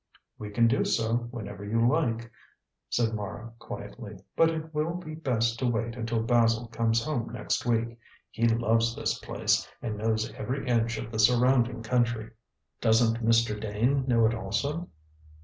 [0.39, 2.31] "We can do so whenever you like,"
[2.89, 7.67] said Mara quietly; "but it will be best to wait until Basil comes home next
[7.67, 7.99] week.
[8.31, 12.31] He loves this place, and knows every inch of the surrounding country."
[12.81, 13.61] "Doesn't Mr.
[13.61, 14.89] Dane know it also?"